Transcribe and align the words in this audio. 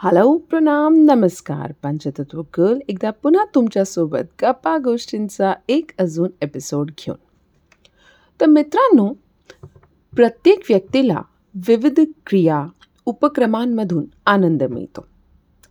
Hello 0.00 0.36
प्रणाम 0.38 0.94
नमस्कार 0.94 1.72
पंचतत्व 1.82 2.40
गर्ल 2.58 2.78
एकदा 2.88 3.10
पुन्हा 3.10 3.44
तुमच्यासोबत 3.54 4.42
गप्पा 4.42 4.76
गोष्टींचा 4.78 5.52
एक 5.68 5.90
अजून 5.98 6.28
एपिसोड 6.42 6.90
घेऊन 6.98 7.16
तर 8.40 8.46
मित्रांनो 8.46 9.08
प्रत्येक 10.12 10.58
व्यक्तीला 10.68 11.22
विविध 11.54 12.00
क्रिया 12.26 12.62
उपक्रमांमधून 13.06 14.04
आनंद 14.26 14.62
मिळतो 14.62 15.06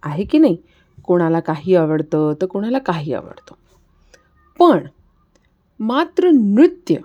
आहे 0.03 0.23
की 0.23 0.37
नाही 0.37 0.57
कोणाला 1.03 1.39
काही 1.39 1.75
आवडतं 1.75 2.33
तर 2.41 2.45
कोणाला 2.45 2.79
काही 2.79 3.13
आवडतं 3.13 3.55
पण 4.59 4.87
मात्र 5.79 6.29
नृत्य 6.29 6.95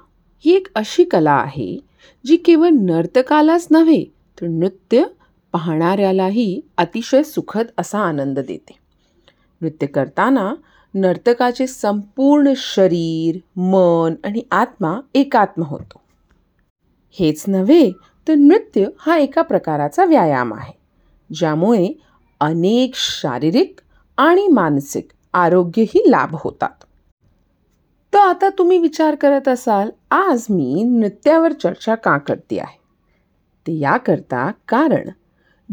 ही 0.44 0.54
एक 0.54 0.68
अशी 0.74 1.04
कला 1.04 1.32
आहे 1.32 1.78
जी 2.24 2.36
केवळ 2.36 2.68
नर्तकालाच 2.68 3.66
नव्हे 3.70 4.04
तर 4.40 4.46
नृत्य 4.46 5.04
पाहणाऱ्यालाही 5.52 6.60
अतिशय 6.76 7.22
सुखद 7.22 7.66
असा 7.78 7.98
आनंद 7.98 8.38
देते. 8.38 8.78
नृत्य 9.60 9.86
करताना 9.86 10.54
नर्तकाचे 10.94 11.66
संपूर्ण 11.66 12.52
शरीर 12.56 13.60
मन 13.60 14.14
आणि 14.24 14.42
आत्मा 14.50 15.00
एकात्म 15.14 15.62
होतो. 15.62 16.00
हेच 17.10 17.44
नव्हे 17.48 17.92
तर 18.28 18.34
नृत्य 18.34 18.86
हा 18.98 19.16
एका 19.16 19.42
प्रकाराचा 19.42 20.04
व्यायाम 20.04 20.54
आहे 20.54 20.72
ज्यामुळे 21.34 22.00
अनेक 22.40 22.90
शारीरिक 22.94 23.80
आणि 24.16 24.46
मानसिक 24.48 25.08
आरोग्यही 25.32 26.10
लाभ 26.10 26.36
होतात. 26.38 26.84
तर 28.12 28.18
आता 28.18 28.48
तुम्ही 28.48 28.78
विचार 28.78 29.14
करत 29.14 29.48
असाल 29.48 29.90
आज 30.10 30.46
मी 30.50 30.82
नृत्यावर 30.82 31.52
चर्चा 31.52 31.94
का 31.94 32.18
करते 32.18 32.58
आहे? 32.58 32.78
ते 33.66 33.78
याकरता 33.78 34.50
कारण 34.68 35.08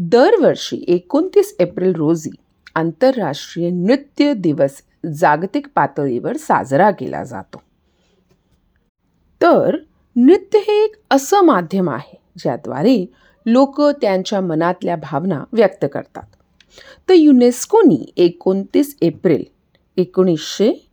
दरवर्षी 0.00 0.84
एकोणतीस 0.88 1.56
एप्रिल 1.58 1.92
रोजी 1.92 2.30
आंतरराष्ट्रीय 2.74 3.70
नृत्य 3.70 4.34
दिवस 4.34 4.82
जागतिक 5.14 5.66
पातळीवर 5.74 6.36
साजरा 6.36 6.90
केला 6.90 7.24
जातो. 7.24 7.62
तर 9.42 9.76
नृत्य 10.16 10.58
हे 10.58 10.84
एक 10.84 10.94
असं 11.10 11.40
माध्यम 11.40 11.90
आहे 11.90 12.20
ज्याद्वारे 12.38 13.06
लोक 13.46 13.80
त्यांच्या 13.80 14.40
मनातल्या 14.40 14.96
भावना 14.96 15.44
व्यक्त 15.52 15.84
करतात. 15.92 16.26
तर 17.08 17.14
युनेस्कोनी 17.14 18.12
एकोणतीस 18.16 18.98
एप्रिल 19.02 19.44
एकोणीसशे 19.96 20.88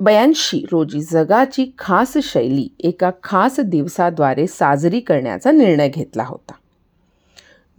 ब्याऐंशी 0.00 0.66
रोजी 0.72 1.00
जगाची 1.00 1.74
खास 1.78 2.18
शैली 2.22 2.68
एका 2.78 3.10
खास 3.22 3.60
दिवसाद्वारे 3.60 4.46
साजरी 4.46 5.00
करण्याचा 5.00 5.50
निर्णय 5.50 5.88
घेतला 5.88 6.24
होता. 6.24 6.52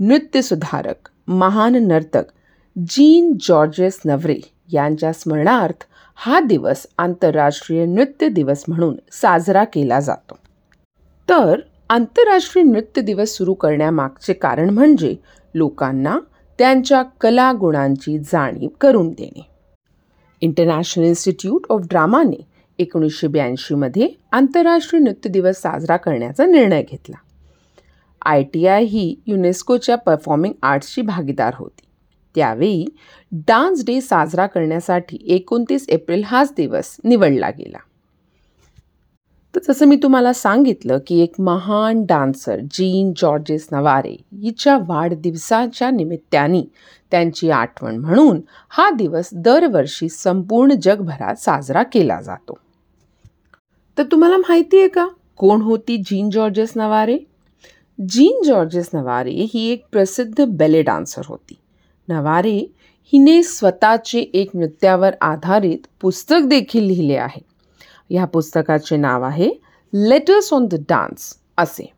नृत्यसुधारक 0.03 1.09
महान 1.27 1.75
नर्तक 1.75 2.23
जीन 2.77 3.33
जॉर्जेस 3.41 3.99
नवरे 4.05 4.39
यांच्या 4.73 5.13
स्मरणार्थ 5.13 5.85
हा 6.15 6.39
दिवस 6.39 6.87
आंतरराष्ट्रीय 6.97 7.85
नृत्य 7.85 8.29
दिवस 8.29 8.63
म्हणून 8.67 8.95
साजरा 9.11 9.63
केला 9.63 9.99
जातो. 9.99 10.37
तर 11.29 11.59
आंतरराष्ट्रीय 11.89 12.65
नृत्य 12.65 13.01
दिवस 13.01 13.29
सुरू 13.29 13.53
करण्यामागचे 13.53 14.33
कारण 14.33 14.69
म्हणजे 14.69 15.15
लोकांना 15.55 16.19
त्यांच्या 16.59 17.01
कलागुणांची 17.01 18.19
जाणीव 18.19 18.69
करून 18.81 19.09
देणे. 19.09 19.47
इंटरनॅशनल 20.41 21.05
इन्स्टिट्यूट 21.05 21.65
ऑफ 21.69 21.81
ड्रामाने 21.89 22.47
एकोणीसशे 22.79 23.27
ब्याऐंशीमध्ये 23.27 24.09
आंतरराष्ट्रीय 24.31 25.03
नृत्य 25.03 25.29
दिवस 25.29 25.57
साजरा 25.57 25.97
करण्याचा 25.97 26.45
निर्णय 26.45 26.83
घेतला. 26.83 27.17
आय 28.25 28.43
टी 28.43 28.65
आय 28.67 28.83
ही 28.83 29.15
युनेस्कोच्या 29.27 29.95
परफॉर्मिंग 29.95 30.53
आर्ट्सची 30.63 31.01
भागीदार 31.01 31.53
होती. 31.57 31.85
त्यावेळी 32.35 32.85
डान्स 33.31 33.85
डे 33.85 34.01
साजरा 34.01 34.47
करण्यासाठी 34.47 35.17
एकोणतीस 35.25 35.85
एप्रिल 35.89 36.23
हाच 36.23 36.53
दिवस 36.57 36.97
निवडला 37.03 37.49
गेला. 37.49 37.77
तर 39.55 39.59
जसं 39.67 39.85
मी 39.85 39.95
तुम्हाला 39.95 40.33
सांगितलं 40.33 40.97
की 41.07 41.19
एक 41.19 41.33
महान 41.39 42.03
डान्सर 42.05 42.59
जीन 42.59 43.11
जॉर्जेस 43.17 43.67
नवारे 43.71 44.15
हिच्या 44.41 44.77
वाढदिवसाच्या 44.77 45.89
निमित्ताने 45.91 46.61
त्यांची 47.11 47.49
आठवण 47.49 47.97
म्हणून 47.97 48.41
हा 48.69 48.89
दिवस 48.89 49.29
दरवर्षी 49.33 50.09
संपूर्ण 50.09 50.73
जगभरात 50.73 51.35
साजरा 51.35 51.83
केला 51.83 52.21
जातो. 52.21 52.57
तर 53.97 54.03
तुम्हाला 54.03 54.37
माहिती 54.37 54.79
आहे 54.79 54.87
का 54.87 55.07
कोण 55.37 55.61
होती 55.61 55.97
Jean 55.97 56.29
Georges 56.29 56.73
Noverre? 56.75 57.17
Jean 58.09 58.43
Georges 58.43 58.89
Noverre 58.93 59.47
ही 59.53 59.69
एक 59.69 59.85
प्रसिद्ध 59.91 60.45
बेले 60.45 60.81
डान्सर 60.81 61.21
होती. 61.25 61.53
नवारे 62.09 62.73
हिने 63.03 63.43
स्वतःचे 63.43 64.19
एक 64.19 64.49
नृत्यावर 64.53 65.11
आधारित 65.21 65.77
पुस्तक 66.01 66.35
देखील 66.45 66.83
लिहिले 66.83 67.15
आहे. 67.15 67.41
या 68.09 68.25
पुस्तकाचे 68.25 68.97
नाव 68.97 69.23
आहे 69.23 69.49
लेटर्स 69.93 70.53
ऑन 70.53 70.65
द 70.65 70.73
डान्स 70.89 71.37
असे. 71.57 71.91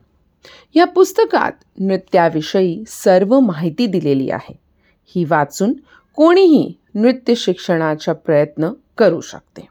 या 0.75 0.86
पुस्तकात 0.86 1.52
नृत्याविषयी 1.80 2.84
सर्व 2.88 3.40
माहिती 3.40 3.88
दिलेली 3.88 4.30
आहे. 4.30 4.59
ही 5.06 5.24
वाचून 5.24 5.74
कोणीही 6.16 6.74
नृत्य 6.96 7.35
शिक्षणाचा 7.35 8.14
प्रयत्न 8.14 8.70
करू 8.97 9.22
शकते. 9.22 9.68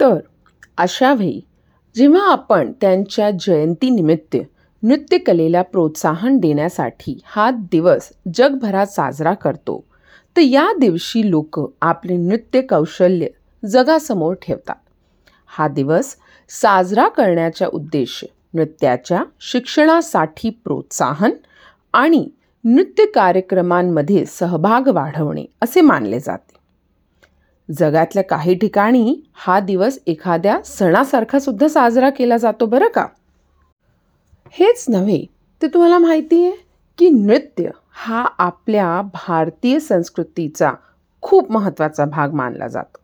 तर 0.00 0.16
अशावेळी 0.78 1.40
जेव्हा 1.94 2.32
आपण 2.32 2.72
त्यांच्या 2.80 3.30
जयंतीनिमित्त 3.30 4.36
नृत्यकलेला 4.82 5.62
प्रोत्साहन 5.62 6.38
देण्यासाठी 6.38 7.20
हा 7.24 7.50
दिवस 7.50 8.08
जगभरात 8.34 8.86
साजरा 8.86 9.34
करतो. 9.34 9.84
तर 10.36 10.40
या 10.40 10.68
दिवशी 10.80 11.30
लोक 11.30 11.60
आपले 11.82 12.16
नृत्य 12.16 12.60
कौशल्य 12.60 13.26
जगासमोर 13.66 14.34
ठेवतात. 14.34 14.74
हा 15.46 15.68
दिवस 15.68 16.16
साजरा 16.48 17.08
करण्याचा 17.08 17.66
उद्देश 17.72 18.24
नृत्याच्या 18.54 19.24
शिक्षणासाठी 19.40 20.50
प्रोत्साहन 20.50 21.30
आणि 21.92 22.28
नृत्य 22.64 23.04
कार्यक्रमांमध्ये 23.04 24.24
सहभाग 24.24 24.88
वाढवणे 24.88 25.44
असे 25.62 25.80
मानले 25.80 26.20
जाते. 26.20 26.60
जगातल्या 27.74 28.24
काही 28.24 28.54
ठिकाणी 28.54 29.20
हा 29.34 29.60
दिवस 29.60 29.98
एखाद्या 30.06 30.60
सणासारखा 30.64 31.38
सुद्धा 31.38 31.68
साजरा 31.68 32.10
केला 32.10 32.36
जातो 32.36 32.66
बरं 32.66 32.88
का? 32.88 33.06
हेच 34.52 34.84
नव्हे 34.88 35.26
तर 35.62 35.66
तुम्हाला 35.66 35.98
माहिती 35.98 36.44
आहे 36.44 36.56
की 36.98 37.10
नृत्य 37.10 37.70
हा 37.90 38.28
आपल्या 38.38 39.02
भारतीय 39.02 39.78
संस्कृतीचा 39.78 40.72
खूप 41.22 41.52
महत्त्वाचा 41.52 42.04
भाग 42.04 42.34
मानला 42.34 42.68
जातो. 42.68 42.98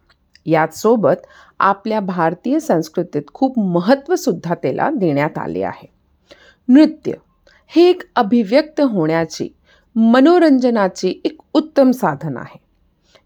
याचसोबत 0.46 1.26
आपल्या 1.58 2.00
भारतीय 2.00 2.60
संस्कृतीत 2.60 3.22
खूप 3.34 3.58
महत्त्वसुद्धा 3.58 4.54
त्याला 4.54 4.90
देण्यात 4.90 5.38
आले 5.38 5.62
आहे. 5.62 5.90
नृत्य 6.68 7.12
हे 7.66 7.90
एक 7.90 8.02
अभिव्यक्त 8.16 8.80
होण्याची 8.80 9.48
मनोरंजनाचे 9.96 11.20
एक 11.24 11.40
उत्तम 11.54 11.90
साधन 11.90 12.36
आहे. 12.36 12.58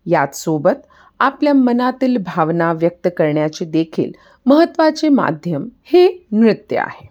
याचसोबत 0.07 0.87
आपल्या 1.21 1.55
मनातील 1.55 2.17
भावना 2.17 2.73
व्यक्त 2.73 3.09
करण्याचे 3.17 3.65
देखील 3.65 4.13
महत्त्वाचे 4.47 5.09
माध्यम 5.09 5.69
हे 5.85 6.27
नृत्य 6.33 6.79
आहे. 6.79 7.10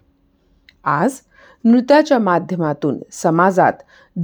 आज 0.84 1.12
नृत्याच्या 1.64 2.18
माध्यमातून 2.18 2.98
समाजात 3.12 3.72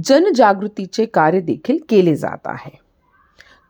जनजागृतीचे 0.05 1.05
कार्य 1.05 1.39
देखील 1.39 1.77
केले 1.89 2.15
जात 2.15 2.37
आहे. 2.45 2.79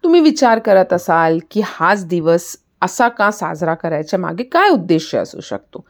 तुम्ही 0.04 0.22
विचार 0.22 0.60
करत 0.60 0.94
असाल 0.94 1.40
की 1.52 1.62
हाच 1.66 2.06
दिवस 2.06 2.58
असा 2.82 3.08
का 3.08 3.32
साजरा 3.32 3.74
करायच्या 3.74 4.20
मागे 4.20 4.44
काय 4.44 4.70
उद्देश 4.70 5.16
असू 5.16 5.40
शकतो? 5.40 5.86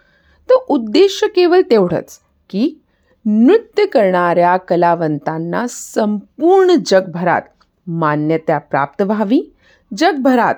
तर 0.50 0.54
उद्देश 0.68 1.24
केवळ 1.24 1.62
तेवढंच 1.70 2.20
की 2.50 2.82
नृत्य 3.26 3.86
करणाऱ्या 3.86 4.58
कलावंतांना 4.58 5.66
संपूर्ण 5.70 6.76
जगभरात 6.86 7.42
मान्यता 7.88 8.58
प्राप्त 8.58 9.02
व्हावी 9.02 9.56
जगभरात 9.98 10.56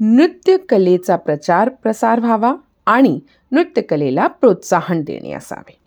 नृत्यकलेचा 0.00 1.16
प्रचार 1.16 1.68
प्रसार 1.68 2.20
व्हावा 2.20 2.54
आणि 2.86 3.20
नृत्यकलेला 3.52 4.26
प्रोत्साहन 4.26 5.02
देणे 5.02 5.32
असावे. 5.32 5.77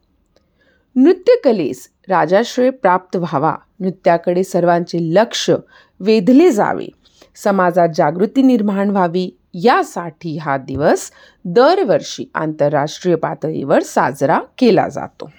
नृत्यकलेस 0.96 1.90
राजाश्रय 2.10 2.70
प्राप्त 2.70 3.16
व्हावा. 3.16 3.56
नृत्याकडे 3.80 4.44
सर्वांचे 4.44 5.14
लक्ष 5.14 5.52
वेधले 6.00 6.52
जावे. 6.52 6.88
समाजात 7.36 7.90
जागृती 7.96 8.42
निर्माण 8.42 8.90
व्हावी. 8.90 9.38
यासाठी 9.54 10.38
हा 10.38 10.58
दिवस 10.58 11.12
दरवर्षी 11.46 12.30
आंतरराष्ट्रीय 12.34 13.16
पातळीवर 13.16 13.80
साजरा 13.80 14.40
केला 14.58 14.88
जातो. 14.88 15.32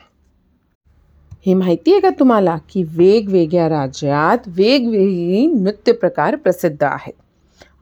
हे 1.47 1.55
माहिती 1.55 1.93
आहे 1.93 2.01
का 2.01 2.09
तुम्हाला? 2.09 2.57
की 2.71 2.83
वेगवेगळ्या 2.83 3.69
राज्यात 3.69 4.39
वेगवेगळी 4.47 5.47
नृत्य 5.47 5.93
प्रकार 5.93 6.37
प्रसिद्ध 6.37 6.85
आहेत. 6.85 7.13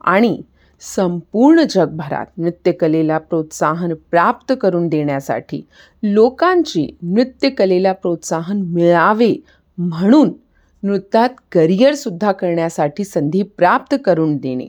आणि 0.01 0.41
संपूर्ण 0.81 1.63
जगभरात 1.69 2.25
नृत्यकलेला 2.37 3.17
प्रोत्साहन 3.17 3.93
प्राप्त 4.11 4.53
करून 4.61 4.87
देण्यासाठी 4.87 5.61
लोकांची 6.03 6.87
नृत्यकलेला 7.01 7.91
प्रोत्साहन 7.93 8.61
मिळावे 8.65 9.33
म्हणून 9.77 10.31
नृत्यात 10.83 11.29
करिअरसुद्धा 11.51 12.31
करण्यासाठी 12.31 13.03
संधी 13.03 13.41
प्राप्त 13.57 13.95
करून 14.05 14.35
देणे 14.37 14.67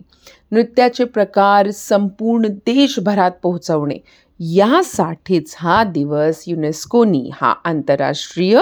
नृत्याचे 0.50 1.04
प्रकार 1.04 1.70
संपूर्ण 1.70 2.48
देशभरात 2.66 3.30
पोहोचवणे 3.42 3.96
यासाठीच 4.40 5.54
हा 5.58 5.82
दिवस 5.84 6.42
युनेस्कोनी 6.46 7.28
हा 7.34 7.54
आंतरराष्ट्रीय 7.64 8.58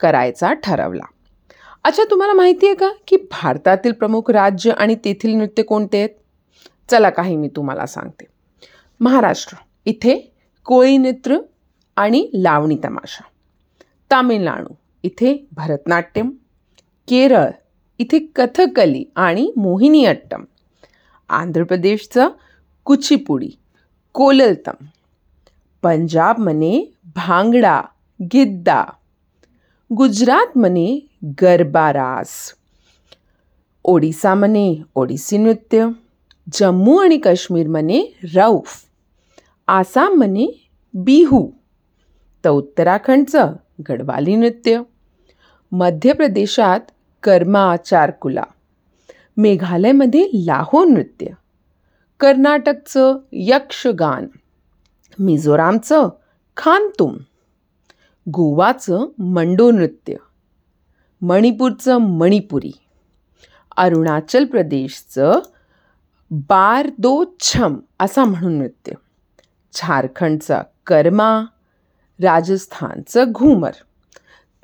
करायचा 0.00 0.52
ठरवला. 0.52 1.04
अच्छा 1.84 2.04
तुम्हाला 2.10 2.32
माहिती 2.32 2.66
आहे 2.66 2.74
का 2.74 2.88
की 3.08 3.16
भारतातील 3.30 3.92
प्रमुख 3.92 4.30
राज्य 4.30 4.70
आणि 4.70 4.94
तेथील 4.94 5.34
नृत्य 5.34 5.62
कोणते 5.62 5.98
आहेत? 5.98 6.10
चला 6.90 7.10
काही 7.10 7.36
मी 7.36 7.48
तुम्हाला 7.48 7.86
सांगते. 7.86 8.26
महाराष्ट्र 9.00 9.56
इथे 9.84 10.32
कोळी 10.64 10.96
नृत्य 10.96 11.38
आणि 11.96 12.30
लावणी 12.34 12.76
तमाशा. 12.84 13.24
तामिळनाडू 14.10 14.74
इथे 15.02 15.46
भरतनाट्यम. 15.52 16.30
केरळ 17.08 17.50
इथे 17.98 18.18
कथकली 18.18 19.04
आणि 19.16 19.52
मोहिनीअट्टम. 19.56 20.44
आंध्र 21.28 21.64
प्रदेशचं 21.64 22.28
कुचिपुडी 22.84 23.50
कोललतम. 24.12 24.84
पंजाबमध्ये 25.82 26.84
भांगडा 27.04 27.82
गिद्दा. 28.22 28.84
गुजरातमध्ये 29.96 31.00
गरबा 31.42 31.92
रास. 31.92 32.54
ओडिसामध्ये 33.84 34.76
ओडिसी 34.94 35.38
नृत्य. 35.38 35.88
जम्मू 36.54 36.96
आणि 36.96 37.18
काश्मीरमध्ये 37.18 38.02
रौफ 38.34 38.84
आसाममध्ये 39.68 40.46
बिहू 40.94 41.48
तर 42.44 42.50
उत्तराखंडचं 42.50 43.52
गडवाली 43.88 44.36
नृत्य 44.36 44.80
मध्य 45.72 46.12
प्रदेशात 46.12 46.80
कर्मा 47.22 47.76
चारकुला 47.76 48.44
मेघालयमध्ये 49.36 50.28
लाहो 50.34 50.84
नृत्य 50.84 51.26
कर्नाटकचं 52.20 53.18
यक्षगान 53.32 54.26
मिझोरामचं 55.18 56.08
खानतुम 56.56 57.16
गोवाचं 58.26 59.06
मंडो 59.18 59.70
नृत्य 59.70 60.14
मणिपूरचं 61.22 61.98
मणिपुरी 61.98 62.70
अरुणाचल 63.76 64.44
प्रदेशचं 64.44 65.40
बार 66.30 66.90
दो 66.98 67.24
छम 67.40 67.76
असा 68.00 68.24
म्हणून 68.24 68.58
नृत्य. 68.58 68.92
झारखंडचा 69.72 70.62
कर्मा 70.86 71.44
राजस्थानचं 72.22 73.24
घुमर. 73.32 73.70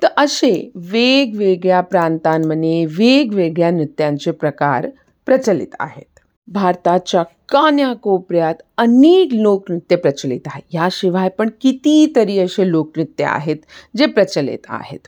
तर 0.03 0.07
असे 0.17 0.71
वेगवेगळ्या 0.75 1.81
प्रांतांमध्ये 1.81 2.85
वेगवेगळ्या 2.85 3.71
नृत्यांचे 3.71 4.31
प्रकार 4.31 4.87
प्रचलित 5.25 5.67
आहेत. 5.79 6.19
भारताच्या 6.47 7.23
कान्याकोपऱ्यात 7.23 8.55
अनेक 8.77 9.29
लोकनृत्य 9.33 9.95
प्रचलित 9.95 10.41
आहे. 10.45 10.61
याशिवाय 10.73 11.29
पण 11.29 11.49
कितीतरी 11.61 12.39
असे 12.39 12.71
लोकनृत्य 12.71 13.23
आहेत 13.23 13.57
जे 13.97 14.05
प्रचलित 14.05 14.59
आहेत. 14.69 15.07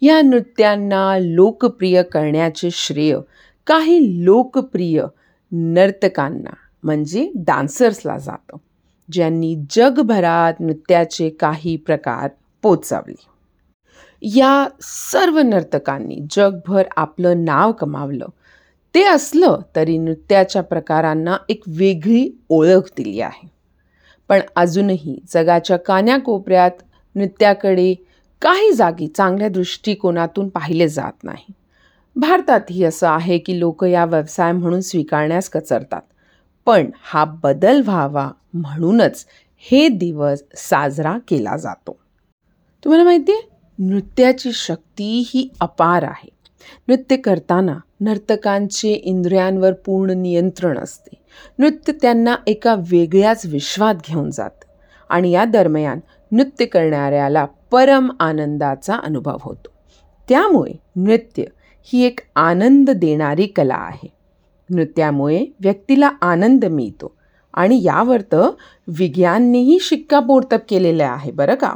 या 0.00 0.22
नृत्यांना 0.22 1.18
लोकप्रिय 1.18 2.02
करण्याचे 2.02 2.68
श्रेय 2.72 3.18
काही 3.66 4.24
लोकप्रिय 4.24 5.04
नर्तकांना 5.52 6.54
म्हणजे 6.82 7.32
डान्सर्सला 7.34 8.18
जातं 8.18 8.56
ज्यांनी 9.12 9.56
जगभरात 9.70 10.54
नृत्याचे 10.60 11.30
काही 11.30 11.76
प्रकार 11.76 12.28
पोचवले. 12.62 13.26
या 14.22 14.68
सर्व 14.80 15.38
नर्तकांनी 15.38 16.20
जगभर 16.30 16.82
आपलं 16.96 17.44
नाव 17.44 17.72
कमावलं. 17.72 18.26
ते 18.94 19.04
असलं 19.04 19.58
तरी 19.76 19.98
नृत्याच्या 19.98 20.62
प्रकारांना 20.62 21.36
एक 21.48 21.62
वेगळी 21.66 22.30
ओळख 22.48 22.90
दिली 22.96 23.20
आहे. 23.20 23.50
पण 24.28 24.40
अजूनही 24.56 25.18
जगाच्या 25.34 25.76
कान्याकोपऱ्यात 25.76 26.70
नृत्याकडे 27.14 27.94
काही 28.42 28.72
जागी 28.72 29.06
चांगल्या 29.06 29.48
दृष्टिकोनातून 29.48 30.48
पाहिले 30.48 30.88
जात 30.88 31.24
नाही. 31.24 31.52
भारतातही 32.16 32.84
असं 32.84 33.08
आहे 33.08 33.38
की 33.38 33.58
लोक 33.58 33.84
या 33.84 34.04
व्यवसाय 34.04 34.52
म्हणून 34.52 34.80
स्वीकारण्यास 34.80 35.48
कचरतात. 35.48 36.00
पण 36.66 36.90
हा 37.02 37.24
बदल 37.24 37.82
व्हावा 37.82 38.30
म्हणूनच 38.54 39.26
हे 39.58 39.88
दिवस 39.88 40.42
साजरा 40.56 41.18
केला 41.28 41.56
जातो. 41.56 41.96
तुम्हाला 42.84 43.04
माहिती 43.04 43.32
आहे? 43.32 43.48
नृत्याची 43.78 44.52
शक्ती 44.52 45.30
ही 45.34 45.48
अपार 45.60 46.02
आहे. 46.02 46.28
नृत्य 46.88 47.16
करताना 47.16 47.78
नर्तकांचे 48.00 48.92
इंद्रियांवर 48.92 49.72
पूर्ण 49.72 50.10
नियंत्रण 50.10 50.78
असते. 50.78 51.14
नृत्य 51.58 51.92
त्यांना 51.92 52.36
एका 52.46 52.74
वेगळ्याच 52.74 53.46
विश्वात 53.46 53.94
घेऊन 54.08 54.30
जातं 54.30 54.64
आणि 55.08 55.30
या 55.30 55.44
दरम्यान 55.44 56.00
नृत्य 56.32 56.64
करणाऱ्याला 56.64 57.44
परम 57.44 58.10
आनंदाचा 58.20 58.94
अनुभव 58.94 59.36
होतो. 59.40 59.68
त्यामुळे 60.28 60.72
नृत्य 60.96 61.44
ही 61.86 62.02
एक 62.02 62.20
आनंद 62.36 62.90
देणारी 62.90 63.46
कला 63.46 63.74
आहे. 63.74 64.12
नृत्यामुळे 64.70 65.46
व्यक्तीला 65.60 66.10
आनंद 66.22 66.64
मिळतो 66.64 67.14
आणि 67.54 67.84
यावर 67.84 68.20
तर 68.20 68.50
विज्ञाननेही 68.88 69.78
शिक्कामोर्तब 69.80 70.58
केलेलं 70.68 71.04
आहे 71.04 71.30
बरं 71.30 71.54
का? 71.54 71.74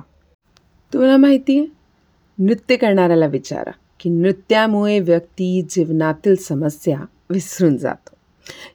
तुला 0.95 1.17
माहिती 1.17 1.59
आहे? 1.59 1.67
नृत्य 2.39 2.77
करणाऱ्याला 2.77 3.27
विचारा 3.27 3.71
की 4.01 4.11
नृत्यामुळे 4.11 4.99
व्यक्ती 4.99 5.67
जीवनातील 5.71 6.37
समस्या 6.37 6.99
विसरून 7.31 7.77
जातो. 7.77 8.17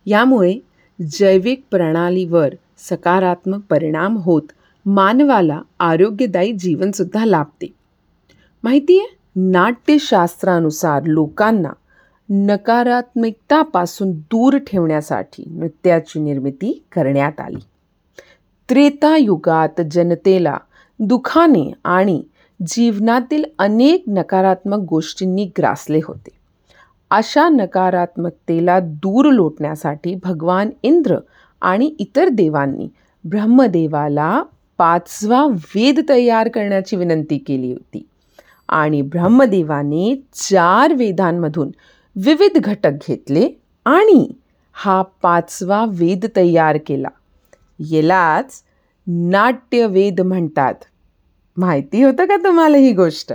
यामुळे 0.06 0.60
जैविक 1.02 1.64
प्रणालीवर 1.72 2.54
सकारात्मक 2.78 3.60
परिणाम 3.70 4.18
होत 4.18 4.42
मानवाला 4.86 5.62
आरोग्यदायी 5.80 6.52
जीवनसुद्धा 6.52 7.26
लाभते. 7.26 7.74
माहिती 8.64 9.00
आहे? 9.00 9.25
नाट्यशास्त्रानुसार 9.36 11.04
लोकांना 11.04 11.70
नकारात्मकतापासून 12.30 14.12
दूर 14.12 14.58
ठेवण्यासाठी 14.58 15.44
नृत्याची 15.48 16.20
निर्मिती 16.20 16.86
करण्यात 16.92 17.40
आली. 17.40 17.60
त्रेतायुगात 18.70 19.82
जनतेला 19.92 20.58
दुखाने 21.00 21.72
आणि 21.84 22.24
जीवनातील 22.68 23.44
अनेक 23.60 24.04
नकारात्मक 24.08 24.78
गोष्टींनी 24.78 25.52
ग्रासले 25.58 26.00
होते. 26.04 26.30
अशा 27.10 27.50
नकारात्मकतेला 27.50 28.80
दूर 28.80 29.32
लोटण्यासाठी 29.32 30.16
भगवान 30.24 30.70
इंद्र 30.84 31.18
आणि 31.62 31.96
इतर 32.00 32.30
देवांनी 32.30 32.88
ब्रह्मदेवाला 33.24 34.44
पाचवा 34.78 35.46
वेद 35.46 36.00
तयार 36.10 36.48
करण्याची 36.48 36.96
विनंती 36.96 37.38
केली 37.38 37.72
होती. 37.72 38.08
आणि 38.70 39.02
ब्रह्मदेवाने 39.02 40.24
चार 40.34 40.94
वेदांमधून 40.94 41.72
विविध 42.16 42.58
घटक 42.58 42.92
घेतले 43.08 43.50
आणि 43.86 44.32
हा 44.74 45.02
पाचवा 45.02 45.86
वेद 45.90 46.26
तयार 46.36 46.78
केला. 46.88 47.08
यालाच 47.80 48.64
नाट्यवेद 49.08 50.22
म्हणतात. 50.22 50.74
माहिती 51.58 52.04
होतं 52.04 52.26
का 52.26 52.36
तुम्हाला 52.38 52.78
ही 52.78 52.92
गोष्ट? 52.92 53.34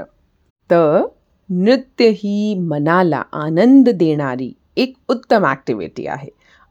तर 0.71 1.07
नृत्य 1.49 2.09
ही 2.09 2.59
मनाला 2.59 3.23
आनंद 3.33 3.89
देणारी 3.89 4.53
एक 4.77 4.95
उत्तम 5.09 5.47
ॲक्टिव्हिटी 5.47 6.07
आहे. 6.07 6.29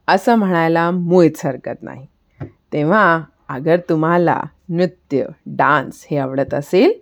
असं 0.08 0.34
म्हणायला 0.34 0.90
मुळीच 0.90 1.46
हरकत 1.46 1.82
नाही. 1.82 2.06
तेव्हा 2.72 3.22
अगर 3.48 3.76
तुम्हाला 3.88 4.42
नृत्य 4.68 5.24
डान्स 5.46 6.06
हे 6.10 6.18
आवडत 6.18 6.54
असेल 6.54 6.92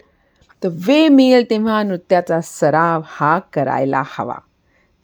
तर 0.64 0.68
वेळ 0.72 1.08
मिळेल 1.08 1.44
तेव्हा 1.50 1.82
नृत्याचा 1.82 2.40
सराव 2.40 3.02
हा 3.04 3.38
करायला 3.38 4.02
हवा. 4.06 4.36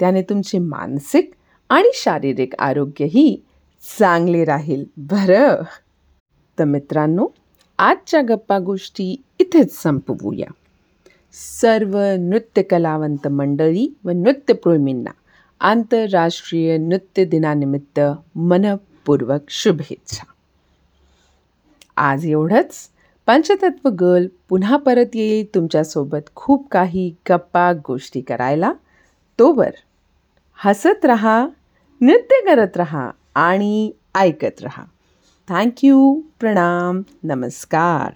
त्याने 0.01 0.23
तुमचे 0.23 0.59
मानसिक 0.59 1.31
आणि 1.69 1.91
शारीरिक 1.95 2.55
आरोग्यही 2.59 3.45
चांगले 3.99 4.45
राहील. 4.45 4.85
बरं. 4.97 5.63
तर 6.59 6.65
मित्रांनो 6.65 7.27
आजच्या 7.79 8.23
गप्पा 8.29 8.59
गोष्टी 8.59 9.23
इथेच 9.39 9.83
संपवूया. 9.83 10.53
सर्व 11.33 11.99
नृत्य 12.19 12.63
कलावंत 12.63 13.29
मंडळी 13.29 13.97
व 14.05 14.11
नृत्यप्रेमींना 14.11 15.11
आंतरराष्ट्रीय 15.61 16.77
नृत्य 16.77 17.25
दिनानिमित्त 17.25 18.01
मनपूर्वक 18.35 19.41
शुभेच्छा. 19.49 20.27
आज 21.97 22.27
एवढंच. 22.27 22.91
पंचतत्व 23.27 23.89
गर्ल 23.89 24.27
पुन्हा 24.49 24.77
परत 24.77 25.07
येईल 25.15 25.55
तुमच्यासोबत 25.55 26.35
खूप 26.35 26.69
काही 26.71 27.15
गप्पा 27.31 27.73
गोष्टी 27.73 28.21
करायला. 28.21 28.73
तोवर 29.39 29.71
हसत 30.57 31.05
रहा 31.05 31.47
नृत्य 32.01 32.45
करत 32.47 32.77
रहा 32.77 33.11
आणि 33.35 33.93
ऐकत 34.15 34.63
रहा. 34.63 34.85
थँक्यू 35.49 36.21
प्रणाम 36.41 37.03
नमस्कार. 37.23 38.13